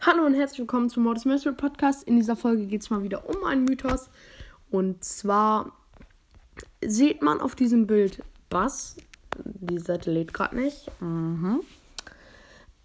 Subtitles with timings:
[0.00, 2.04] Hallo und herzlich willkommen zum Mordes Mystery Podcast.
[2.04, 4.08] In dieser Folge geht es mal wieder um einen Mythos.
[4.70, 5.72] Und zwar
[6.84, 8.96] sieht man auf diesem Bild Bass.
[9.44, 10.88] Die Seite lädt gerade nicht.
[11.00, 11.62] Mhm.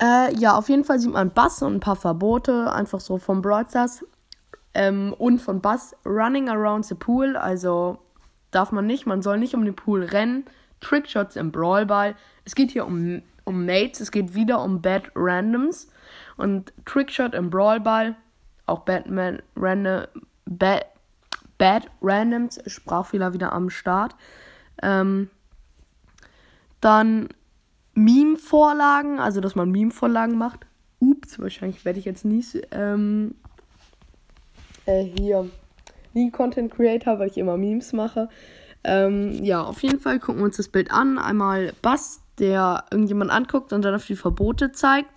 [0.00, 2.72] Äh, ja, auf jeden Fall sieht man Bass und ein paar Verbote.
[2.72, 4.04] Einfach so vom Broadstars.
[4.74, 7.36] Ähm, und von Bass Running Around the Pool.
[7.36, 7.98] Also
[8.50, 9.06] darf man nicht.
[9.06, 10.44] Man soll nicht um den Pool rennen.
[10.80, 12.14] Trickshots im Brawlball.
[12.44, 14.00] Es geht hier um, um Mates.
[14.00, 15.88] Es geht wieder um Bad Randoms.
[16.36, 18.14] Und Trickshot im Brawlball.
[18.66, 20.06] Auch Batman Random.
[20.46, 20.86] Bad,
[21.58, 22.60] Bad Randoms.
[22.66, 24.14] Sprachfehler wieder am Start.
[24.80, 25.28] Ähm,
[26.80, 27.30] dann
[27.98, 29.18] Meme-Vorlagen.
[29.18, 30.66] Also, dass man Meme-Vorlagen macht.
[31.00, 32.44] Ups, wahrscheinlich werde ich jetzt nie.
[32.70, 33.34] Ähm,
[34.86, 35.48] äh, hier.
[36.14, 38.28] Nie Content Creator, weil ich immer Memes mache.
[38.84, 41.18] Ähm, ja, auf jeden Fall gucken wir uns das Bild an.
[41.18, 45.10] Einmal Bass, der irgendjemand anguckt und dann auf die Verbote zeigt.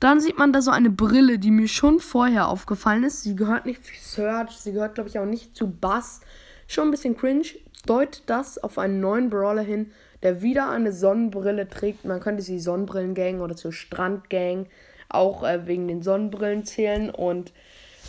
[0.00, 3.22] Dann sieht man da so eine Brille, die mir schon vorher aufgefallen ist.
[3.22, 6.20] Sie gehört nicht zu Search, sie gehört, glaube ich, auch nicht zu Bass.
[6.66, 7.46] Schon ein bisschen cringe.
[7.86, 12.04] Deutet das auf einen neuen Brawler hin, der wieder eine Sonnenbrille trägt.
[12.04, 14.66] Man könnte sie Sonnenbrillengang oder zur Strandgang
[15.08, 17.10] auch äh, wegen den Sonnenbrillen zählen.
[17.10, 17.52] Und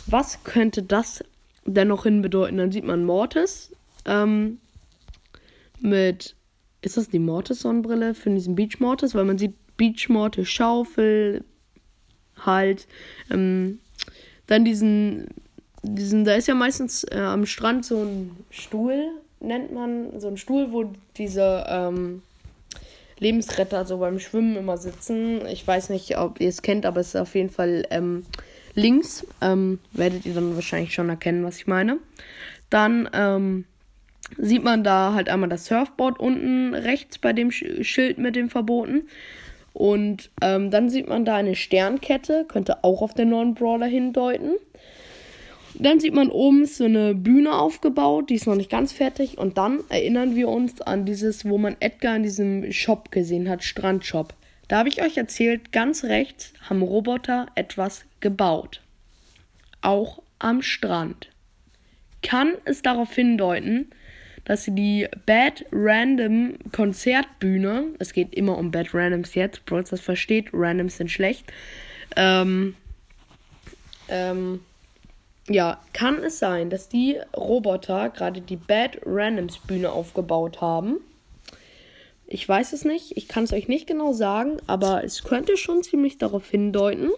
[0.06, 1.22] was könnte das
[1.64, 2.56] denn noch hin bedeuten?
[2.56, 3.72] Dann sieht man Mortis
[4.04, 4.58] ähm,
[5.80, 6.34] mit.
[6.80, 9.14] Ist das die Mortis-Sonnenbrille für diesen Beach Mortis?
[9.14, 11.44] Weil man sieht Beach Mortis Schaufel,
[12.44, 12.86] halt.
[13.30, 13.80] Ähm,
[14.46, 15.28] dann diesen,
[15.82, 20.36] diesen, da ist ja meistens äh, am Strand so ein Stuhl, nennt man, so ein
[20.36, 22.22] Stuhl, wo diese ähm,
[23.18, 25.46] Lebensretter so beim Schwimmen immer sitzen.
[25.46, 28.24] Ich weiß nicht, ob ihr es kennt, aber es ist auf jeden Fall ähm,
[28.74, 29.26] links.
[29.40, 31.98] Ähm, werdet ihr dann wahrscheinlich schon erkennen, was ich meine.
[32.70, 33.64] Dann ähm,
[34.36, 39.08] sieht man da halt einmal das Surfboard unten rechts bei dem Schild mit dem Verboten.
[39.72, 44.54] Und ähm, dann sieht man da eine Sternkette, könnte auch auf den neuen Brawler hindeuten.
[45.80, 49.38] Dann sieht man oben so eine Bühne aufgebaut, die ist noch nicht ganz fertig.
[49.38, 53.62] Und dann erinnern wir uns an dieses, wo man Edgar in diesem Shop gesehen hat,
[53.62, 54.34] Strandshop.
[54.66, 58.82] Da habe ich euch erzählt, ganz rechts haben Roboter etwas gebaut.
[59.80, 61.28] Auch am Strand.
[62.22, 63.90] Kann es darauf hindeuten,
[64.44, 70.00] dass sie die Bad Random Konzertbühne, es geht immer um Bad Randoms jetzt, Bros das
[70.00, 71.52] versteht, Randoms sind schlecht,
[72.16, 72.74] ähm,
[74.08, 74.60] ähm,
[75.48, 80.98] ja, kann es sein, dass die Roboter gerade die Bad Randoms Bühne aufgebaut haben?
[82.26, 85.82] Ich weiß es nicht, ich kann es euch nicht genau sagen, aber es könnte schon
[85.82, 87.10] ziemlich darauf hindeuten.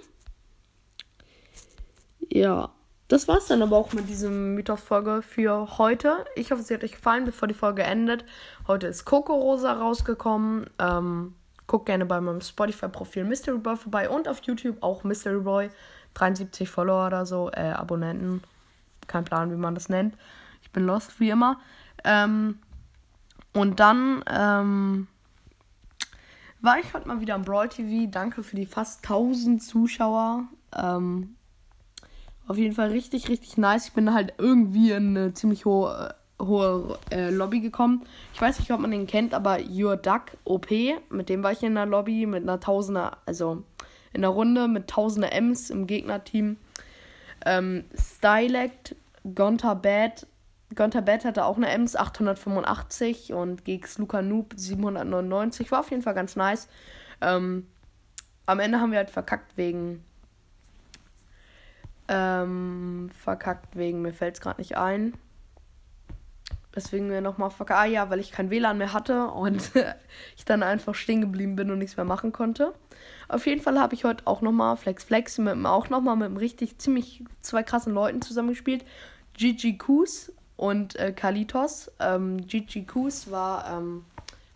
[2.29, 2.73] Ja,
[3.09, 6.25] das war's dann aber auch mit diesem Mythos-Folge für heute.
[6.37, 8.25] Ich hoffe, sie hat euch gefallen, bevor die Folge endet.
[8.69, 10.71] Heute ist Coco Rosa rausgekommen.
[10.79, 11.35] Ähm,
[11.67, 15.71] guckt gerne bei meinem Spotify-Profil Mystery Boy vorbei und auf YouTube auch Mystery Boy.
[16.15, 18.43] 73 Follower oder so, äh, Abonnenten.
[19.06, 20.16] Kein Plan, wie man das nennt.
[20.62, 21.59] Ich bin lost, wie immer.
[22.04, 22.59] Ähm,
[23.53, 25.09] und dann ähm,
[26.60, 28.10] war ich heute mal wieder am Brawl TV.
[28.10, 30.44] Danke für die fast 1000 Zuschauer.
[30.76, 31.37] Ähm,
[32.47, 33.88] auf jeden Fall richtig, richtig nice.
[33.88, 38.04] Ich bin halt irgendwie in eine ziemlich hohe, hohe äh, Lobby gekommen.
[38.34, 40.69] Ich weiß nicht, ob man den kennt, aber Your Duck OP,
[41.10, 43.65] mit dem war ich in der Lobby mit einer Tausender, also
[44.12, 46.56] in der Runde mit Tausender Ms im Gegnerteam.
[47.44, 48.97] Ähm, Stylect,
[49.34, 50.26] Gonta Bad.
[50.75, 55.71] Gonta Bad hatte auch eine Ms 885 und Geeks Luca Noob 799.
[55.71, 56.69] War auf jeden Fall ganz nice.
[57.21, 57.66] Ähm,
[58.47, 60.04] am Ende haben wir halt verkackt wegen
[62.10, 65.15] ähm, verkackt wegen, mir fällt es gerade nicht ein.
[66.75, 67.81] Deswegen mir nochmal verkackt.
[67.81, 69.73] Ah ja, weil ich kein WLAN mehr hatte und
[70.37, 72.75] ich dann einfach stehen geblieben bin und nichts mehr machen konnte.
[73.29, 76.37] Auf jeden Fall habe ich heute auch nochmal Flex Flex mit, auch nochmal mit einem
[76.37, 78.84] richtig ziemlich zwei krassen Leuten zusammengespielt.
[79.34, 81.91] Gigi Kus und äh, Kalitos.
[81.99, 84.05] Ähm, Gigi Kus war ähm,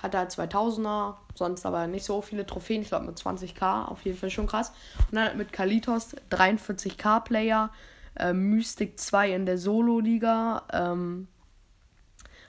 [0.05, 2.83] hat er 2000er, sonst aber nicht so viele Trophäen.
[2.83, 4.73] Ich glaube mit 20k, auf jeden Fall schon krass.
[5.11, 7.71] Und dann mit Kalitos 43k Player,
[8.17, 10.63] äh, Mystic 2 in der Solo-Liga.
[10.73, 11.27] Ähm,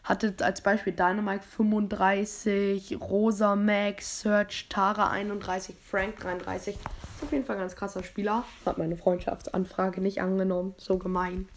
[0.05, 6.75] hatte als Beispiel Dynamite 35, Rosa Max, Search Tara 31, Frank 33.
[6.75, 8.45] Ist auf jeden Fall ein ganz krasser Spieler.
[8.65, 10.75] Hat meine Freundschaftsanfrage nicht angenommen.
[10.77, 11.49] So gemein.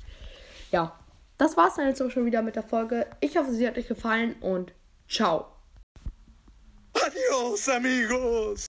[0.73, 0.99] Ja,
[1.37, 3.07] das war's dann jetzt auch schon wieder mit der Folge.
[3.21, 4.73] Ich hoffe, sie hat euch gefallen und
[5.09, 5.47] ciao.
[6.95, 8.57] Adiós, amigos.